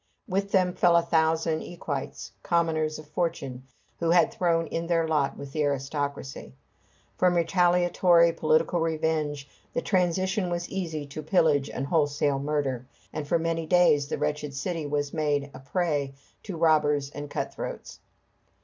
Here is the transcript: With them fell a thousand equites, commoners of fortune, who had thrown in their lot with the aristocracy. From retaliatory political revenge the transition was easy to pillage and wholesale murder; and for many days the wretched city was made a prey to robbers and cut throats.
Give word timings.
With 0.27 0.51
them 0.51 0.73
fell 0.73 0.97
a 0.97 1.03
thousand 1.03 1.61
equites, 1.61 2.31
commoners 2.41 2.97
of 2.97 3.05
fortune, 3.07 3.67
who 3.99 4.09
had 4.09 4.31
thrown 4.33 4.65
in 4.65 4.87
their 4.87 5.07
lot 5.07 5.37
with 5.37 5.51
the 5.51 5.61
aristocracy. 5.63 6.55
From 7.19 7.35
retaliatory 7.35 8.33
political 8.33 8.79
revenge 8.79 9.47
the 9.75 9.81
transition 9.83 10.49
was 10.49 10.67
easy 10.71 11.05
to 11.05 11.21
pillage 11.21 11.69
and 11.69 11.85
wholesale 11.85 12.39
murder; 12.39 12.87
and 13.13 13.27
for 13.27 13.37
many 13.37 13.67
days 13.67 14.07
the 14.07 14.17
wretched 14.17 14.55
city 14.55 14.87
was 14.87 15.13
made 15.13 15.51
a 15.53 15.59
prey 15.59 16.15
to 16.41 16.57
robbers 16.57 17.11
and 17.11 17.29
cut 17.29 17.53
throats. 17.53 17.99